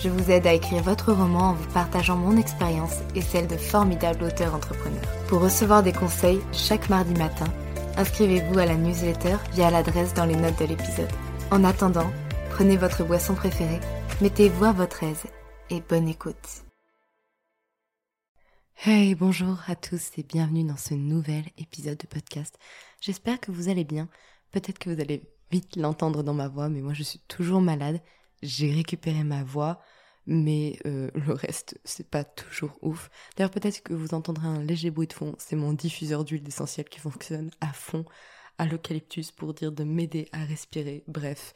[0.00, 3.56] je vous aide à écrire votre roman en vous partageant mon expérience et celle de
[3.56, 5.02] formidables auteurs entrepreneurs.
[5.26, 7.46] Pour recevoir des conseils chaque mardi matin,
[7.96, 11.10] inscrivez-vous à la newsletter via l'adresse dans les notes de l'épisode.
[11.50, 12.10] En attendant,
[12.50, 13.80] prenez votre boisson préférée,
[14.20, 15.24] mettez-vous à votre aise
[15.70, 16.64] et bonne écoute.
[18.84, 22.56] Hey, bonjour à tous et bienvenue dans ce nouvel épisode de podcast.
[23.00, 24.08] J'espère que vous allez bien.
[24.52, 28.00] Peut-être que vous allez vite l'entendre dans ma voix, mais moi je suis toujours malade.
[28.42, 29.80] J'ai récupéré ma voix,
[30.26, 33.10] mais euh, le reste, c'est pas toujours ouf.
[33.36, 35.34] D'ailleurs, peut-être que vous entendrez un léger bruit de fond.
[35.38, 38.04] C'est mon diffuseur d'huile essentielle qui fonctionne à fond
[38.58, 41.04] à l'eucalyptus pour dire de m'aider à respirer.
[41.06, 41.54] Bref,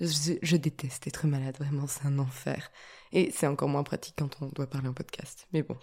[0.00, 2.70] je, je, déteste être malade, vraiment, c'est un enfer.
[3.12, 5.46] Et c'est encore moins pratique quand on doit parler en podcast.
[5.52, 5.76] Mais bon,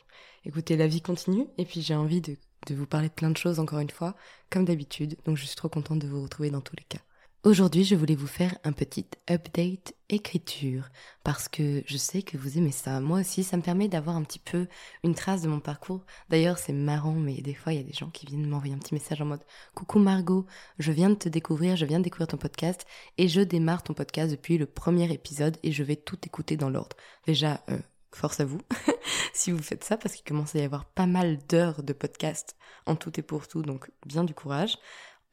[0.43, 2.37] écoutez, la vie continue, et puis j'ai envie de,
[2.67, 4.15] de vous parler de plein de choses encore une fois,
[4.49, 7.01] comme d'habitude, donc je suis trop contente de vous retrouver dans tous les cas.
[7.45, 10.89] Aujourd'hui, je voulais vous faire un petit update écriture
[11.23, 12.99] parce que je sais que vous aimez ça.
[12.99, 14.65] Moi aussi, ça me permet d'avoir un petit peu
[15.03, 16.03] une trace de mon parcours.
[16.29, 18.79] D'ailleurs, c'est marrant, mais des fois, il y a des gens qui viennent m'envoyer un
[18.79, 19.45] petit message en mode
[19.75, 20.47] Coucou Margot,
[20.79, 22.83] je viens de te découvrir, je viens de découvrir ton podcast
[23.19, 26.71] et je démarre ton podcast depuis le premier épisode et je vais tout écouter dans
[26.71, 26.97] l'ordre.
[27.27, 27.77] Déjà, euh,
[28.11, 28.61] force à vous
[29.33, 32.55] si vous faites ça parce qu'il commence à y avoir pas mal d'heures de podcast
[32.87, 34.79] en tout et pour tout, donc bien du courage.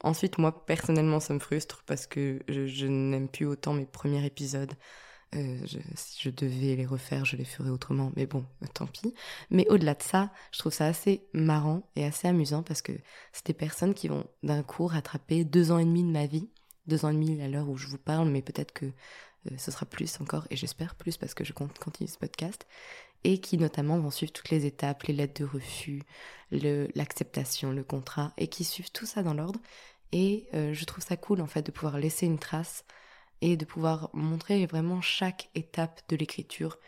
[0.02, 4.72] Ensuite, moi, personnellement, ça me frustre parce que je, n'aime plus autant mes premiers épisodes.
[5.34, 5.58] Euh,
[5.94, 9.14] si je devais les refaire, je les ferais autrement, mais bon, tant pis.
[9.50, 12.92] Mais au-delà de ça, je trouve ça assez marrant et assez amusant parce que
[13.32, 16.50] c'est des personnes qui vont d'un coup rattraper deux ans et demi de ma vie,
[16.86, 19.70] deux ans et demi à l'heure où je vous parle, mais peut-être que euh, ce
[19.70, 22.66] sera plus encore, et j'espère plus parce que je compte continuer ce podcast,
[23.24, 26.02] et qui notamment vont suivre toutes les étapes, les lettres de refus,
[26.50, 29.60] l'acceptation, le, contrat, et qui suivent tout ça dans l'ordre
[30.12, 32.84] et euh, je trouve ça cool en fait de pouvoir laisser une trace
[33.40, 36.78] et de pouvoir montrer vraiment chaque étape de l'écriture,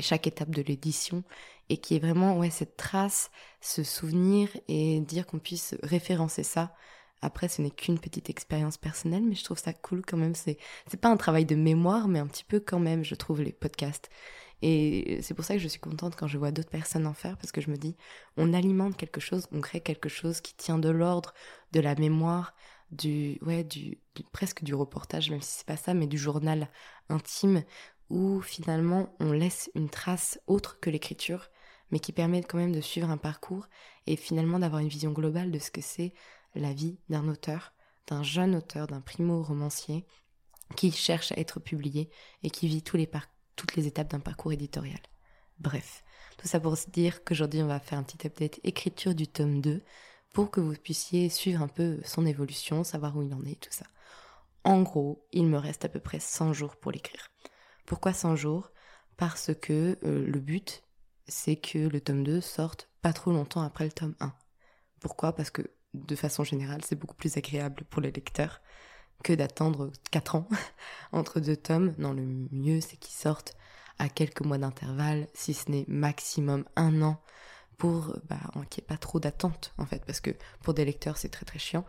[0.00, 1.22] chaque étape de l'édition,
[1.68, 6.74] et qui est vraiment ouais cette trace, ce souvenir et dire qu'on puisse référencer ça.
[7.20, 10.34] Après, ce n'est qu'une petite expérience personnelle, mais je trouve ça cool quand même.
[10.34, 13.42] C'est c'est pas un travail de mémoire, mais un petit peu quand même, je trouve
[13.42, 14.10] les podcasts.
[14.62, 17.36] Et c'est pour ça que je suis contente quand je vois d'autres personnes en faire,
[17.36, 17.96] parce que je me dis,
[18.36, 21.34] on alimente quelque chose, on crée quelque chose qui tient de l'ordre,
[21.72, 22.54] de la mémoire,
[22.92, 23.66] du, ouais,
[24.30, 26.68] presque du reportage, même si c'est pas ça, mais du journal
[27.08, 27.64] intime,
[28.08, 31.50] où finalement on laisse une trace autre que l'écriture,
[31.90, 33.66] mais qui permet quand même de suivre un parcours
[34.06, 36.12] et finalement d'avoir une vision globale de ce que c'est
[36.54, 37.72] la vie d'un auteur,
[38.06, 40.06] d'un jeune auteur, d'un primo-romancier
[40.76, 42.10] qui cherche à être publié
[42.42, 45.00] et qui vit tous les parcours toutes les étapes d'un parcours éditorial.
[45.58, 46.02] Bref,
[46.38, 49.60] tout ça pour se dire qu'aujourd'hui on va faire un petit update écriture du tome
[49.60, 49.82] 2
[50.32, 53.70] pour que vous puissiez suivre un peu son évolution, savoir où il en est, tout
[53.70, 53.86] ça.
[54.64, 57.28] En gros, il me reste à peu près 100 jours pour l'écrire.
[57.84, 58.70] Pourquoi 100 jours?
[59.16, 60.84] Parce que euh, le but,
[61.26, 64.32] c'est que le tome 2 sorte pas trop longtemps après le tome 1.
[65.00, 65.34] Pourquoi?
[65.34, 65.62] Parce que
[65.94, 68.60] de façon générale, c'est beaucoup plus agréable pour les lecteurs
[69.22, 70.48] que d'attendre 4 ans
[71.12, 71.94] entre deux tomes.
[71.98, 72.22] Non, le
[72.52, 73.54] mieux, c'est qu'ils sortent
[73.98, 77.20] à quelques mois d'intervalle, si ce n'est maximum un an,
[77.78, 78.38] pour bah,
[78.70, 80.30] qu'il n'y ait pas trop d'attente, en fait, parce que
[80.62, 81.84] pour des lecteurs, c'est très très chiant.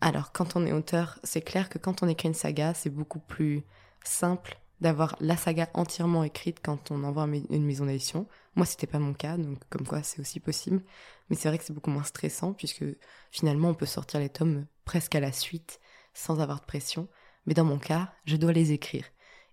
[0.00, 3.18] Alors, quand on est auteur, c'est clair que quand on écrit une saga, c'est beaucoup
[3.18, 3.64] plus
[4.04, 8.28] simple d'avoir la saga entièrement écrite quand on envoie une maison d'édition.
[8.54, 10.82] Moi, c'était pas mon cas, donc comme quoi c'est aussi possible.
[11.28, 12.84] Mais c'est vrai que c'est beaucoup moins stressant puisque
[13.30, 15.80] finalement on peut sortir les tomes presque à la suite
[16.18, 17.08] sans avoir de pression.
[17.46, 19.04] Mais dans mon cas, je dois les écrire.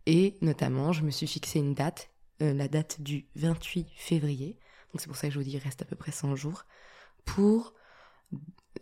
[0.05, 2.09] Et notamment, je me suis fixé une date,
[2.41, 4.57] euh, la date du 28 février.
[4.91, 6.65] Donc c'est pour ça que je vous dis, il reste à peu près 100 jours.
[7.23, 7.73] Pour,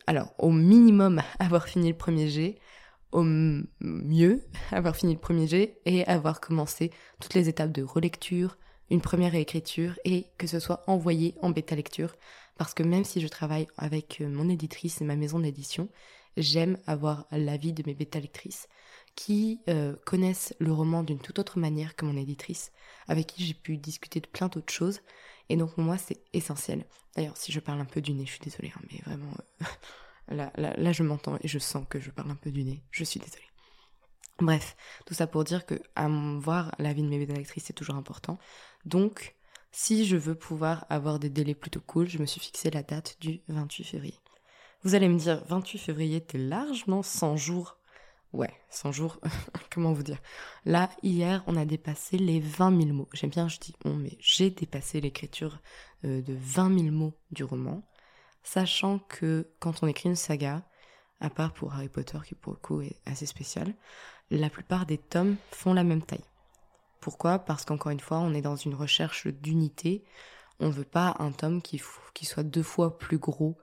[0.07, 2.57] alors au minimum, avoir fini le premier jet,
[3.11, 8.57] au mieux avoir fini le premier jet et avoir commencé toutes les étapes de relecture,
[8.89, 12.15] une première réécriture et que ce soit envoyé en bêta lecture.
[12.57, 15.89] Parce que même si je travaille avec euh, mon éditrice et ma maison d'édition,
[16.37, 18.67] j'aime avoir l'avis de mes bêta lectrices
[19.15, 22.71] qui euh, connaissent le roman d'une toute autre manière que mon éditrice,
[23.07, 25.01] avec qui j'ai pu discuter de plein d'autres choses.
[25.49, 26.85] Et donc pour moi c'est essentiel.
[27.15, 29.65] D'ailleurs si je parle un peu du nez, je suis désolée, hein, mais vraiment euh,
[30.29, 32.83] Là, là, je m'entends et je sens que je parle un peu du nez.
[32.91, 33.43] Je suis désolée.
[34.39, 34.75] Bref,
[35.05, 38.39] tout ça pour dire que à voir la vie de mes bénédictrices, c'est toujours important.
[38.85, 39.35] Donc,
[39.71, 43.17] si je veux pouvoir avoir des délais plutôt cool, je me suis fixé la date
[43.19, 44.19] du 28 février.
[44.83, 47.77] Vous allez me dire, 28 février, t'es large, non 100 jours
[48.33, 49.19] Ouais, 100 jours,
[49.71, 50.17] comment vous dire?
[50.65, 53.07] Là, hier, on a dépassé les 20 000 mots.
[53.13, 55.59] J'aime bien, je dis on, mais j'ai dépassé l'écriture
[56.03, 57.83] euh, de 20 000 mots du roman
[58.43, 60.63] sachant que quand on écrit une saga,
[61.19, 63.73] à part pour Harry Potter qui pour le coup est assez spécial,
[64.29, 66.25] la plupart des tomes font la même taille.
[66.99, 67.39] Pourquoi?
[67.39, 70.03] Parce qu'encore une fois, on est dans une recherche d'unité.
[70.59, 71.81] On ne veut pas un tome qui,
[72.13, 73.57] qui soit deux fois plus gros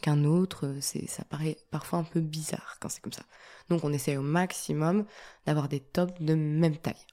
[0.00, 0.76] qu'un autre.
[0.80, 3.24] C'est, ça paraît parfois un peu bizarre quand c'est comme ça.
[3.68, 5.04] Donc on essaie au maximum
[5.46, 7.06] d'avoir des tomes de même taille.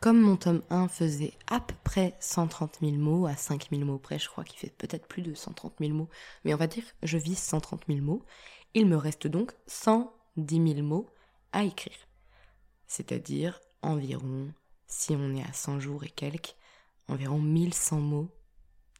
[0.00, 3.98] Comme mon tome 1 faisait à peu près 130 000 mots, à 5 000 mots
[3.98, 6.10] près, je crois qu'il fait peut-être plus de 130 000 mots,
[6.44, 8.22] mais on va dire je vise 130 000 mots,
[8.74, 11.08] il me reste donc 110 000 mots
[11.52, 11.96] à écrire.
[12.86, 14.52] C'est-à-dire environ,
[14.86, 16.56] si on est à 100 jours et quelques,
[17.08, 18.28] environ 1100 mots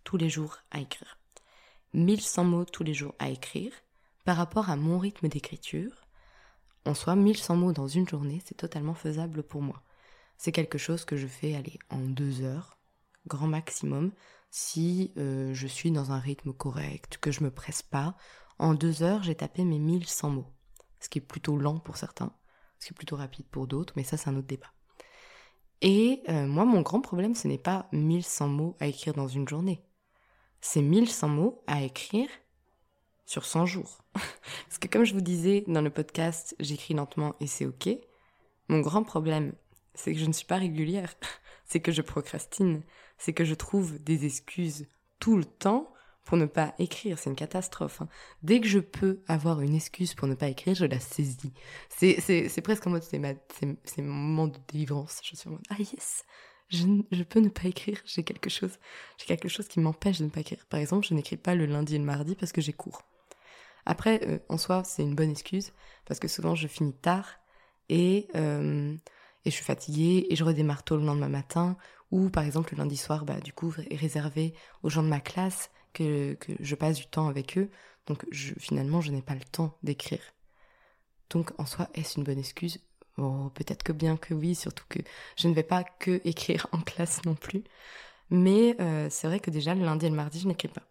[0.02, 1.18] tous les jours à écrire.
[1.96, 3.72] 1100 mots tous les jours à écrire,
[4.24, 6.06] par rapport à mon rythme d'écriture,
[6.84, 9.82] en soi 1100 mots dans une journée, c'est totalement faisable pour moi.
[10.36, 12.76] C'est quelque chose que je fais aller en deux heures,
[13.26, 14.12] grand maximum,
[14.50, 18.14] si euh, je suis dans un rythme correct, que je me presse pas.
[18.58, 20.52] En deux heures, j'ai tapé mes 1100 mots,
[21.00, 22.32] ce qui est plutôt lent pour certains,
[22.78, 24.72] ce qui est plutôt rapide pour d'autres, mais ça c'est un autre débat.
[25.80, 29.48] Et euh, moi, mon grand problème, ce n'est pas 1100 mots à écrire dans une
[29.48, 29.85] journée.
[30.68, 32.28] C'est 1100 mots à écrire
[33.24, 34.02] sur 100 jours.
[34.12, 37.88] Parce que comme je vous disais dans le podcast, j'écris lentement et c'est ok.
[38.66, 39.52] Mon grand problème,
[39.94, 41.14] c'est que je ne suis pas régulière,
[41.66, 42.82] c'est que je procrastine,
[43.16, 44.88] c'est que je trouve des excuses
[45.20, 45.88] tout le temps
[46.24, 47.16] pour ne pas écrire.
[47.16, 48.02] C'est une catastrophe.
[48.02, 48.08] Hein.
[48.42, 51.52] Dès que je peux avoir une excuse pour ne pas écrire, je la saisis.
[51.90, 55.20] C'est presque en mode, c'est mon moment de délivrance.
[55.22, 56.24] Je suis en mode, ah yes,
[56.68, 58.78] je, peux ne pas écrire, j'ai quelque chose.
[59.18, 60.66] J'ai quelque chose qui m'empêche de ne pas écrire.
[60.68, 63.02] Par exemple, je n'écris pas le lundi et le mardi parce que j'ai cours.
[63.84, 65.72] Après, euh, en soi, c'est une bonne excuse
[66.06, 67.38] parce que souvent je finis tard
[67.88, 68.96] et euh,
[69.44, 71.76] et je suis fatiguée et je redémarre tôt le lendemain matin
[72.10, 75.20] ou par exemple le lundi soir bah du coup est réservé aux gens de ma
[75.20, 77.70] classe que, que je passe du temps avec eux
[78.06, 80.20] donc finalement je n'ai pas le temps d'écrire
[81.30, 82.78] donc en soi est-ce une bonne excuse?
[83.16, 84.98] Peut-être que bien que oui surtout que
[85.36, 87.64] je ne vais pas que écrire en classe non plus
[88.30, 90.82] mais euh, c'est vrai que déjà le lundi et le mardi je n'écris pas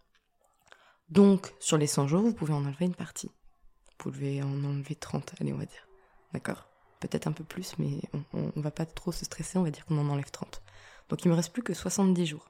[1.10, 4.96] donc sur les 100 jours vous pouvez en enlever une partie vous pouvez en enlever
[4.96, 5.88] 30 allez on va dire
[6.34, 6.68] d'accord
[7.00, 8.02] peut-être un peu plus, mais
[8.34, 10.62] on, ne va pas trop se stresser, on va dire qu'on en enlève 30.
[11.10, 12.50] Donc il me reste plus que 70 jours.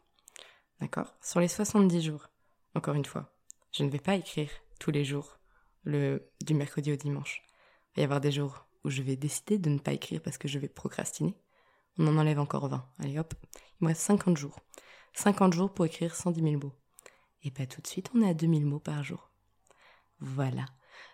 [0.80, 2.30] D'accord Sur les 70 jours,
[2.74, 3.34] encore une fois,
[3.72, 5.40] je ne vais pas écrire tous les jours,
[5.84, 7.44] le, du mercredi au dimanche.
[7.92, 10.38] Il va y avoir des jours où je vais décider de ne pas écrire parce
[10.38, 11.36] que je vais procrastiner.
[11.98, 12.86] On en enlève encore 20.
[13.00, 13.34] Allez hop,
[13.82, 14.60] il me reste 50 jours.
[15.14, 16.74] 50 jours pour écrire 110 000 mots.
[17.44, 19.32] Et pas tout de suite, on est à 2000 mots par jour.
[20.20, 20.66] Voilà.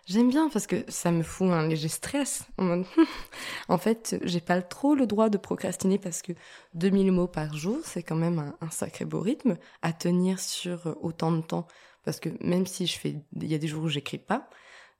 [0.06, 2.44] J'aime bien parce que ça me fout un léger stress.
[2.58, 6.32] En, fait, j'ai pas trop le droit de procrastiner parce que
[6.74, 11.32] 2000 mots par jour, c'est quand même un, sacré beau rythme à tenir sur autant
[11.32, 11.66] de temps.
[12.04, 14.48] Parce que même si je fais, il y a des jours où j'écris pas,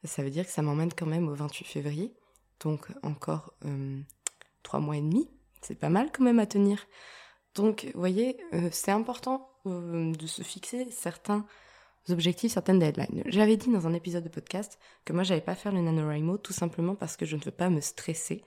[0.05, 2.15] ça veut dire que ça m'emmène quand même au 28 février.
[2.63, 4.01] Donc encore euh,
[4.63, 5.29] trois mois et demi.
[5.61, 6.87] C'est pas mal quand même à tenir.
[7.55, 11.45] Donc, vous voyez, euh, c'est important euh, de se fixer certains
[12.09, 13.23] objectifs, certaines deadlines.
[13.27, 16.53] J'avais dit dans un épisode de podcast que moi j'allais pas faire le NaNoWriMo tout
[16.53, 18.43] simplement parce que je ne veux pas me stresser.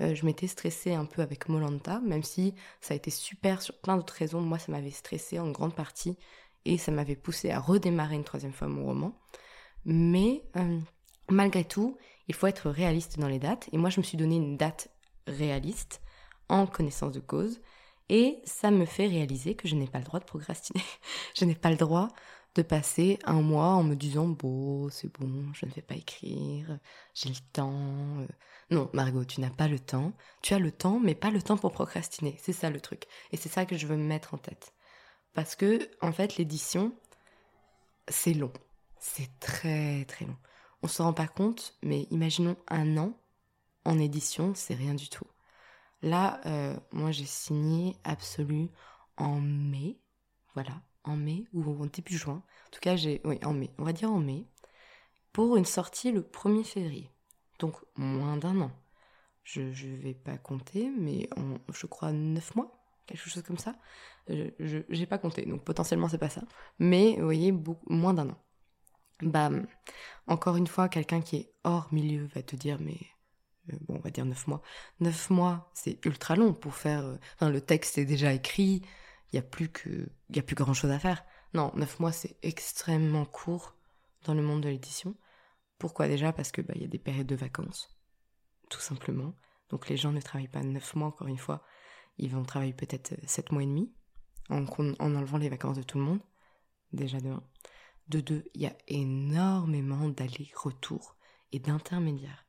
[0.00, 3.96] Je m'étais stressée un peu avec Molanta, même si ça a été super sur plein
[3.96, 4.40] d'autres raisons.
[4.40, 6.16] Moi, ça m'avait stressé en grande partie
[6.64, 9.20] et ça m'avait poussé à redémarrer une troisième fois mon roman.
[9.84, 10.42] Mais
[11.28, 13.68] malgré tout, il faut être réaliste dans les dates.
[13.72, 14.88] Et moi, je me suis donné une date
[15.26, 16.00] réaliste
[16.48, 17.60] en connaissance de cause.
[18.08, 20.82] Et ça me fait réaliser que je n'ai pas le droit de procrastiner.
[21.36, 22.08] je n'ai pas le droit
[22.54, 26.78] de passer un mois en me disant bon, c'est bon, je ne vais pas écrire,
[27.14, 28.20] j'ai le temps.
[28.20, 28.26] Euh.
[28.70, 30.12] Non, Margot, tu n'as pas le temps.
[30.42, 32.36] Tu as le temps, mais pas le temps pour procrastiner.
[32.40, 33.06] C'est ça le truc.
[33.32, 34.72] Et c'est ça que je veux me mettre en tête.
[35.34, 36.94] Parce que, en fait, l'édition,
[38.08, 38.52] c'est long.
[38.98, 40.36] C'est très très long.
[40.84, 43.18] On se rend pas compte, mais imaginons un an
[43.86, 45.24] en édition, c'est rien du tout.
[46.02, 48.68] Là, euh, moi j'ai signé Absolu
[49.16, 49.96] en mai,
[50.52, 52.42] voilà, en mai ou en début juin.
[52.66, 54.46] En tout cas, j'ai, oui, en mai, on va dire en mai,
[55.32, 57.10] pour une sortie le 1er février.
[57.58, 58.70] Donc moins d'un an.
[59.42, 61.30] Je ne vais pas compter, mais
[61.72, 63.74] je crois neuf mois, quelque chose comme ça.
[64.28, 66.42] Je n'ai pas compté, donc potentiellement c'est pas ça.
[66.78, 67.54] Mais vous voyez,
[67.88, 68.43] moins d'un an.
[69.22, 69.50] Bah,
[70.26, 72.98] encore une fois, quelqu'un qui est hors milieu va te dire, mais
[73.72, 74.62] euh, bon, on va dire neuf mois.
[75.00, 77.04] Neuf mois, c'est ultra long pour faire.
[77.04, 78.82] Euh, enfin, le texte est déjà écrit,
[79.32, 79.70] il n'y a plus
[80.36, 81.24] a plus grand chose à faire.
[81.54, 83.76] Non, neuf mois, c'est extrêmement court
[84.24, 85.14] dans le monde de l'édition.
[85.78, 86.32] Pourquoi déjà?
[86.32, 87.88] Parce que bah, y a des périodes de vacances,
[88.70, 89.34] tout simplement.
[89.70, 91.64] Donc les gens ne travaillent pas neuf mois, encore une fois.
[92.18, 93.92] Ils vont travailler peut-être euh, sept mois et demi,
[94.50, 96.20] en, en enlevant les vacances de tout le monde.
[96.92, 97.42] Déjà de un.
[98.08, 101.16] De deux, il y a énormément d'allers-retours
[101.52, 102.44] et d'intermédiaires.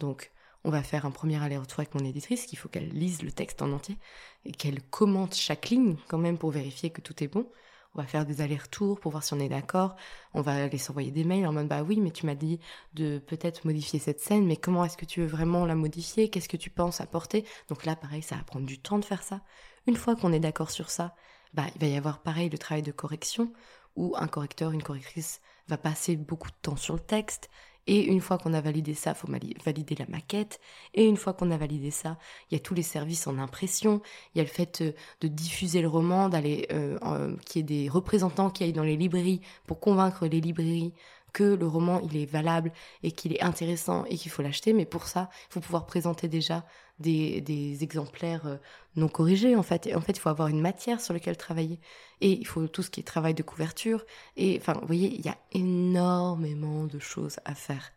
[0.00, 0.32] Donc,
[0.64, 3.62] on va faire un premier aller-retour avec mon éditrice, qu'il faut qu'elle lise le texte
[3.62, 3.98] en entier
[4.44, 7.48] et qu'elle commente chaque ligne quand même pour vérifier que tout est bon.
[7.94, 9.94] On va faire des allers-retours pour voir si on est d'accord.
[10.34, 12.58] On va aller s'envoyer des mails en mode bah oui, mais tu m'as dit
[12.94, 16.28] de peut-être modifier cette scène, mais comment est-ce que tu veux vraiment la modifier?
[16.28, 17.46] Qu'est-ce que tu penses apporter?
[17.68, 19.40] Donc là, pareil, ça va prendre du temps de faire ça.
[19.86, 21.14] Une fois qu'on est d'accord sur ça,
[21.54, 23.52] bah il va y avoir pareil le travail de correction
[23.96, 27.50] où un correcteur, une correctrice va passer beaucoup de temps sur le texte,
[27.86, 29.28] et une fois qu'on a validé ça, faut
[29.64, 30.60] valider la maquette.
[30.94, 32.18] Et une fois qu'on a validé ça,
[32.50, 34.02] il y a tous les services en impression.
[34.34, 37.84] Il y a le fait euh, de diffuser le roman, d'aller, euh, qu'il y ait
[37.84, 40.94] des représentants qui aillent dans les librairies pour convaincre les librairies
[41.32, 42.72] que le roman il est valable
[43.02, 44.72] et qu'il est intéressant et qu'il faut l'acheter.
[44.72, 46.64] Mais pour ça, il faut pouvoir présenter déjà
[46.98, 48.56] des, exemplaires euh,
[48.96, 49.94] non corrigés en fait.
[49.94, 51.80] en fait, il faut avoir une matière sur laquelle travailler.
[52.20, 54.04] Et il faut tout ce qui est travail de couverture.
[54.36, 57.92] Et enfin, vous voyez, il y a énormément de choses à faire.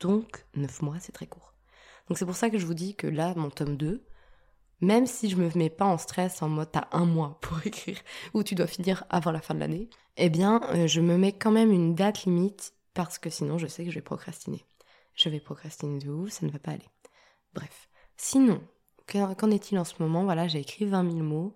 [0.00, 1.54] Donc, neuf mois, c'est très court.
[2.08, 4.04] Donc c'est pour ça que je vous dis que là, mon tome 2,
[4.80, 7.98] même si je me mets pas en stress en mode t'as un mois pour écrire
[8.34, 11.32] ou tu dois finir avant la fin de l'année, eh bien euh, je me mets
[11.32, 14.64] quand même une date limite parce que sinon je sais que je vais procrastiner.
[15.14, 16.88] Je vais procrastiner de ouf, ça ne va pas aller.
[17.54, 17.88] Bref.
[18.16, 18.60] Sinon,
[19.06, 20.24] qu'en est-il en ce moment?
[20.24, 21.54] Voilà, j'ai écrit 20 000 mots.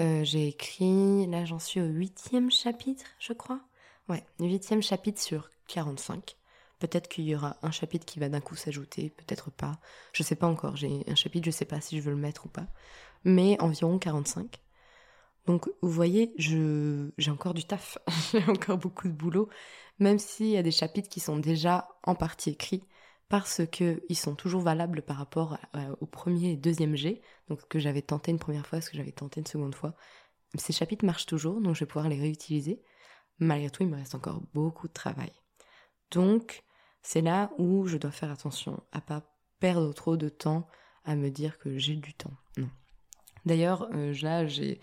[0.00, 3.60] Euh, j'ai écrit, là j'en suis au huitième chapitre, je crois.
[4.08, 6.36] Ouais, huitième chapitre sur 45.
[6.78, 9.78] Peut-être qu'il y aura un chapitre qui va d'un coup s'ajouter, peut-être pas.
[10.12, 10.76] Je sais pas encore.
[10.76, 12.66] J'ai un chapitre, je sais pas si je veux le mettre ou pas.
[13.24, 14.60] Mais environ 45.
[15.46, 17.98] Donc, vous voyez, j'ai encore du taf.
[18.32, 19.48] j'ai encore beaucoup de boulot.
[20.00, 22.82] Même s'il y a des chapitres qui sont déjà en partie écrits
[23.32, 25.56] parce qu'ils sont toujours valables par rapport
[26.02, 29.10] au premier et deuxième G, donc que j'avais tenté une première fois, ce que j'avais
[29.10, 29.94] tenté une seconde fois.
[30.56, 32.82] Ces chapitres marchent toujours, donc je vais pouvoir les réutiliser.
[33.38, 35.32] Malgré tout, il me reste encore beaucoup de travail.
[36.10, 36.62] Donc,
[37.00, 39.22] c'est là où je dois faire attention à pas
[39.60, 40.68] perdre trop de temps
[41.06, 42.36] à me dire que j'ai du temps.
[42.58, 42.68] Non.
[43.46, 44.78] D'ailleurs, euh, là, j'ai,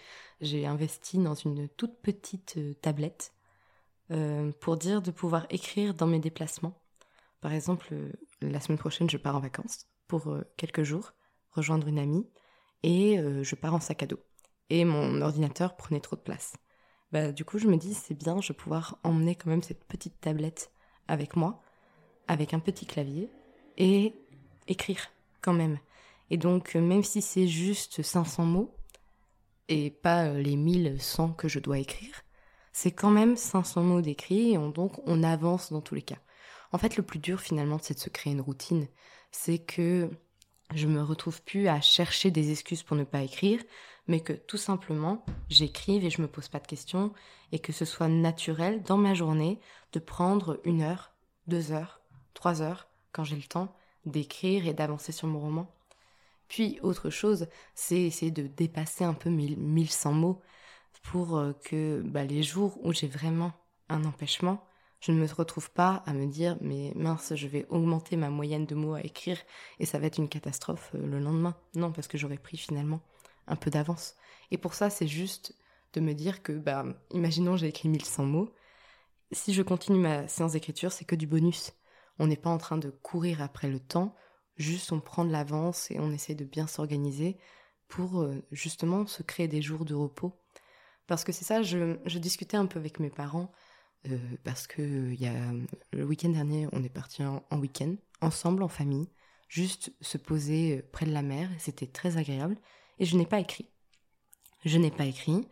[0.66, 3.32] investi dans une toute petite euh, tablette
[4.10, 6.82] euh, pour dire de pouvoir écrire dans mes déplacements.
[7.42, 7.94] Par exemple,
[8.42, 11.14] la semaine prochaine, je pars en vacances pour euh, quelques jours,
[11.52, 12.28] rejoindre une amie,
[12.84, 14.20] et euh, je pars en sac à dos.
[14.70, 16.54] Et mon ordinateur prenait trop de place.
[17.12, 19.84] Bah, du coup, je me dis, c'est bien, je vais pouvoir emmener quand même cette
[19.86, 20.72] petite tablette
[21.08, 21.62] avec moi,
[22.28, 23.30] avec un petit clavier,
[23.78, 24.14] et
[24.68, 25.08] écrire
[25.42, 25.80] quand même.
[26.30, 28.76] Et donc, euh, même si c'est juste 500 mots,
[29.68, 32.24] et pas les 1100 que je dois écrire,
[32.74, 36.18] c'est quand même 500 mots d'écrit, et donc on avance dans tous les cas.
[36.72, 38.88] En fait, le plus dur finalement, c'est de se créer une routine.
[39.32, 40.10] C'est que
[40.74, 43.62] je me retrouve plus à chercher des excuses pour ne pas écrire,
[44.08, 47.14] mais que tout simplement, j'écrive et je me pose pas de questions,
[47.52, 49.60] et que ce soit naturel dans ma journée
[49.94, 51.12] de prendre une heure,
[51.48, 52.02] deux heures,
[52.34, 55.72] trois heures, quand j'ai le temps, d'écrire et d'avancer sur mon roman.
[56.48, 60.42] Puis, autre chose, c'est essayer de dépasser un peu 1100 mots
[61.04, 63.54] pour euh, que bah, les jours où j'ai vraiment
[63.88, 64.66] un empêchement,
[65.00, 68.66] je ne me retrouve pas à me dire mais mince, je vais augmenter ma moyenne
[68.66, 69.38] de mots à écrire
[69.80, 71.56] et ça va être une catastrophe euh, le lendemain.
[71.76, 73.02] Non, parce que j'aurais pris finalement
[73.48, 74.16] un peu d'avance.
[74.52, 75.56] Et pour ça, c'est juste
[75.94, 78.54] de me dire que, bah, imaginons j'ai écrit 1100 mots.
[79.32, 81.74] Si je continue ma séance d'écriture, c'est que du bonus.
[82.20, 84.16] On n'est pas en train de courir après le temps,
[84.58, 87.38] juste on prend de l'avance et on essaie de bien s'organiser
[87.88, 90.40] pour euh, justement se créer des jours de repos.
[91.08, 93.52] Parce que c'est ça, je, discutais un peu avec mes parents,
[94.08, 95.52] euh, parce que il y a,
[95.92, 99.08] le week-end dernier, on est parti en, en week-end, ensemble, en famille,
[99.50, 102.58] juste se poser près de la mer, c'était très agréable,
[103.00, 103.68] et je n'ai pas écrit.
[104.66, 105.48] Je n'ai pas écrit,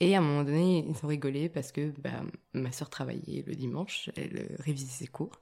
[0.00, 3.54] et à un moment donné, ils ont rigolé parce que bah, ma soeur travaillait le
[3.54, 5.40] dimanche, elle euh, révisait ses cours.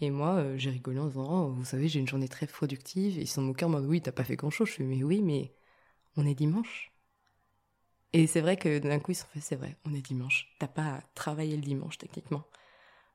[0.00, 3.18] Et moi, euh, j'ai rigolé en disant oh, Vous savez, j'ai une journée très productive.
[3.18, 4.68] Et ils sont moqués en mode Oui, t'as pas fait grand chose.
[4.68, 5.52] Je fais Mais oui, mais
[6.16, 6.92] on est dimanche.
[8.12, 10.48] Et c'est vrai que d'un coup, ils se sont fait C'est vrai, on est dimanche.
[10.58, 12.44] T'as pas travaillé le dimanche, techniquement.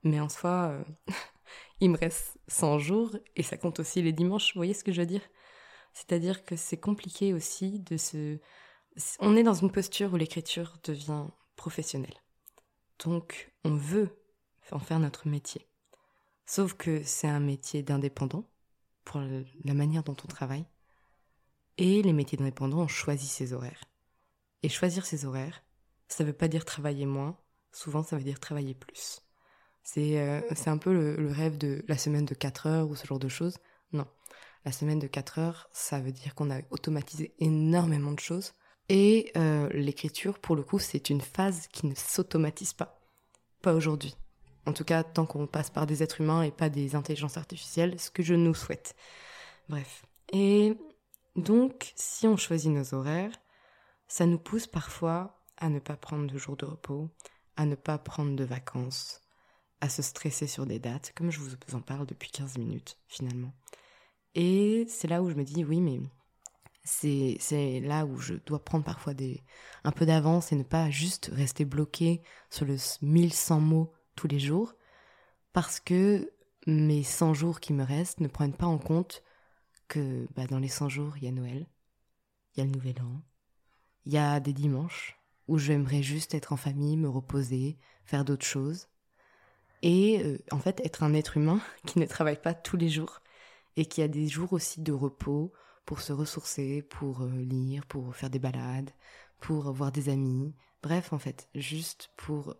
[0.03, 0.83] Mais en soi, euh,
[1.79, 4.53] il me reste 100 jours et ça compte aussi les dimanches.
[4.53, 5.23] Vous voyez ce que je veux dire?
[5.93, 8.39] C'est-à-dire que c'est compliqué aussi de se
[9.19, 12.13] on est dans une posture où l'écriture devient professionnelle.
[13.03, 14.09] Donc, on veut
[14.71, 15.67] en faire notre métier.
[16.45, 18.49] Sauf que c'est un métier d'indépendant,
[19.03, 20.65] pour la manière dont on travaille.
[21.77, 23.83] Et les métiers d'indépendant, on choisit ses horaires.
[24.63, 25.63] Et choisir ses horaires,
[26.07, 27.37] ça ne veut pas dire travailler moins,
[27.71, 29.21] souvent ça veut dire travailler plus.
[29.83, 33.19] C'est euh, un peu le, rêve de la semaine de 4 heures ou ce genre
[33.19, 33.57] de choses.
[33.91, 34.07] Non,
[34.63, 38.53] la semaine de 4 heures, ça veut dire qu'on a automatisé énormément de choses
[38.89, 43.01] et euh, l'écriture, pour le coup, c'est une phase qui ne s'automatise pas.
[43.61, 44.15] Pas aujourd'hui.
[44.65, 47.99] En tout cas, tant qu'on passe par des êtres humains et pas des intelligences artificielles,
[47.99, 48.95] ce que je nous souhaite.
[49.69, 50.05] Bref.
[50.31, 50.77] Et
[51.35, 53.31] donc, si on choisit nos horaires,
[54.13, 57.09] ça nous pousse parfois à ne pas prendre de jours de repos,
[57.55, 59.21] à ne pas prendre de vacances,
[59.81, 63.55] à se stresser sur des dates, comme je vous en parle depuis 15 minutes, finalement.
[64.35, 65.99] Et c'est là où je me dis, oui, mais
[66.83, 69.41] c'est là où je dois prendre parfois des,
[69.83, 74.39] un peu d'avance et ne pas juste rester bloqué sur le 1100 mots tous les
[74.39, 74.75] jours,
[75.53, 76.31] parce que
[76.67, 79.23] mes 100 jours qui me restent ne prennent pas en compte
[79.87, 81.65] que bah, dans les 100 jours, il y a Noël,
[82.53, 83.23] il y a le Nouvel An,
[84.05, 88.45] il y a des dimanches où j'aimerais juste être en famille, me reposer, faire d'autres
[88.45, 88.87] choses,
[89.81, 93.21] et euh, en fait être un être humain qui ne travaille pas tous les jours,
[93.75, 95.53] et qui a des jours aussi de repos,
[95.85, 98.91] pour se ressourcer, pour euh, lire, pour faire des balades,
[99.39, 102.55] pour voir des amis, bref en fait, juste pour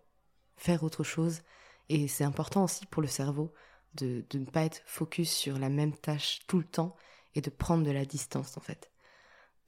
[0.57, 1.41] faire autre chose.
[1.89, 3.53] Et c'est important aussi pour le cerveau
[3.95, 6.95] de, de ne pas être focus sur la même tâche tout le temps
[7.35, 8.92] et de prendre de la distance en fait.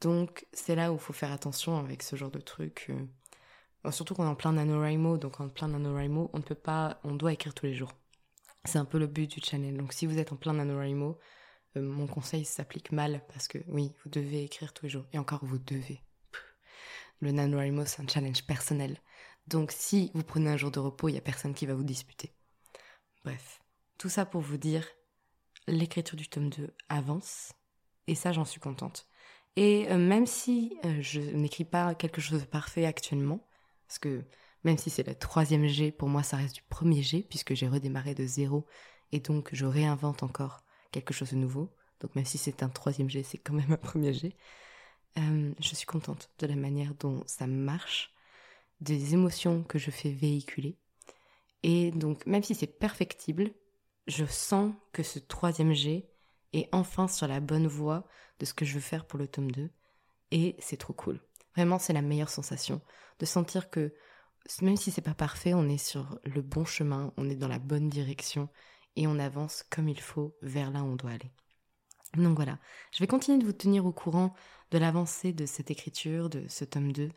[0.02, 2.88] Donc c'est là où il faut faire attention avec ce genre de truc.
[2.90, 7.00] Euh, surtout qu'on est en plein NaNoWriMo, donc en plein NaNoWriMo, on ne peut pas,
[7.04, 7.94] on doit écrire tous les jours.
[8.66, 9.78] C'est un peu le but du channel.
[9.78, 11.20] Donc si vous êtes en plein NaNoWriMo,
[11.78, 15.06] euh, mon conseil s'applique mal parce que oui, vous devez écrire tous les jours.
[15.14, 16.02] Et encore, vous devez.
[17.20, 19.00] Le NaNoWriMo, c'est un challenge personnel.
[19.48, 21.84] Donc si vous prenez un jour de repos, il n'y a personne qui va vous
[21.84, 22.34] disputer.
[23.24, 23.62] Bref,
[23.98, 24.86] tout ça pour vous dire,
[25.68, 27.54] l'écriture du tome 2 avance.
[28.08, 29.08] Et ça, j'en suis contente.
[29.56, 33.48] Et euh, même si euh, je n'écris pas quelque chose de parfait actuellement,
[33.88, 34.24] parce que
[34.64, 37.68] même si c'est le troisième G, pour moi ça reste du premier G, puisque j'ai
[37.68, 38.66] redémarré de zéro,
[39.12, 41.74] et donc je réinvente encore quelque chose de nouveau.
[42.02, 44.36] Donc même si c'est un troisième G, c'est quand même un premier G.
[45.18, 48.14] Euh, je suis contente de la manière dont ça marche,
[48.82, 50.78] des émotions que je fais véhiculer.
[51.64, 53.52] Et donc même si c'est perfectible,
[54.08, 56.10] je sens que ce troisième G
[56.58, 58.08] est enfin sur la bonne voie
[58.40, 59.70] de ce que je veux faire pour le tome 2.
[60.32, 61.20] Et c'est trop cool.
[61.56, 62.82] Vraiment, c'est la meilleure sensation
[63.20, 63.94] de sentir que
[64.62, 67.60] même si c'est pas parfait, on est sur le bon chemin, on est dans la
[67.60, 68.50] bonne direction
[68.96, 71.32] et on avance comme il faut vers là où on doit aller.
[72.16, 72.60] Donc voilà,
[72.92, 74.34] je vais continuer de vous tenir au courant
[74.72, 77.10] de l'avancée de cette écriture, de ce tome 2,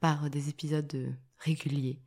[0.00, 2.00] par des épisodes réguliers.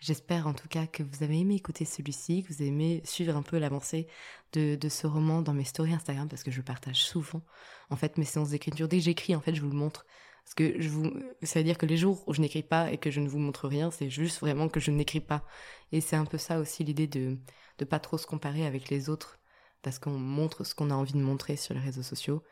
[0.00, 3.42] J'espère en tout cas que vous avez aimé écouter celui-ci, que vous aimé suivre un
[3.42, 4.06] peu l'avancée
[4.52, 7.42] de, de, ce roman dans mes stories Instagram, parce que je partage souvent
[7.90, 8.88] en fait mes séances d'écriture.
[8.88, 10.04] Dès que j'écris, en fait, je vous le montre.
[10.44, 11.10] Parce que je vous,
[11.42, 13.38] ça veut dire que les jours où je n'écris pas et que je ne vous
[13.38, 15.46] montre rien, c'est juste vraiment que je n'écris pas.
[15.90, 17.38] Et c'est un peu ça aussi l'idée de,
[17.78, 19.38] de pas trop se comparer avec les autres
[19.82, 22.42] parce qu'on montre ce qu'on a envie de montrer sur les réseaux sociaux.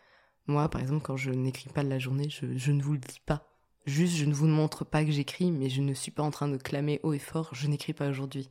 [0.47, 3.21] Moi, par exemple, quand je n'écris pas de la journée, je, ne vous le dis
[3.25, 3.52] pas.
[3.85, 6.49] Juste, je ne vous montre pas que j'écris, mais je ne suis pas en train
[6.49, 8.49] de clamer haut et fort, je n'écris pas aujourd'hui.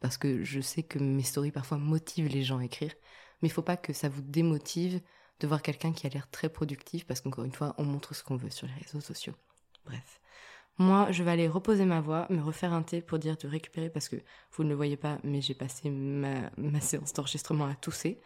[0.00, 2.92] Parce que je sais que mes stories parfois motivent les gens à écrire,
[3.40, 5.00] mais il faut pas que ça vous démotive
[5.40, 8.22] de voir quelqu'un qui a l'air très productif, parce qu'encore une fois, on montre ce
[8.22, 9.34] qu'on veut sur les réseaux sociaux.
[9.84, 10.20] Bref.
[10.78, 13.90] Moi, je vais aller reposer ma voix, me refaire un thé pour dire de récupérer
[13.90, 14.16] parce que
[14.52, 18.20] vous ne le voyez pas, mais j'ai passé ma, ma séance d'enregistrement à tousser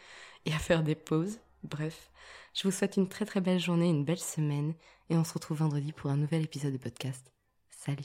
[0.45, 1.41] et à faire des pauses.
[1.67, 2.11] Bref,
[2.55, 4.75] je vous souhaite une très très belle journée, une belle semaine
[5.11, 7.33] et on se retrouve vendredi pour un nouvel épisode de podcast.
[7.71, 8.05] Salut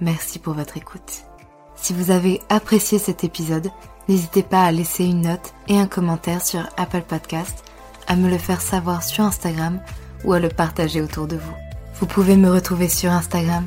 [0.00, 1.24] Merci pour votre écoute.
[1.76, 3.70] Si vous avez apprécié cet épisode,
[4.08, 7.64] n'hésitez pas à laisser une note et un commentaire sur Apple Podcast,
[8.06, 9.80] à me le faire savoir sur Instagram
[10.24, 11.54] ou à le partager autour de vous.
[11.94, 13.66] Vous pouvez me retrouver sur Instagram,